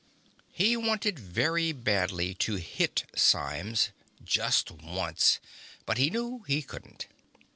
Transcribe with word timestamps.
He 0.51 0.75
wanted 0.75 1.19
very 1.19 1.71
badly 1.73 2.33
to 2.33 2.55
hit 2.55 3.03
Symes. 3.15 3.89
Just 4.23 4.71
once. 4.71 5.37
But 5.85 5.99
he 5.99 6.09
knew 6.09 6.43
he 6.47 6.63
couldn't. 6.63 7.05